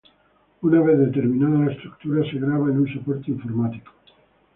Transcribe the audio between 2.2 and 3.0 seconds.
se graba en un